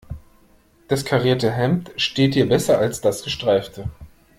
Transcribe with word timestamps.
Das 0.87 1.05
karierte 1.05 1.51
Hemd 1.51 1.91
steht 1.95 2.33
dir 2.33 2.49
besser 2.49 2.79
als 2.79 3.01
das 3.01 3.21
gestreifte. 3.21 3.87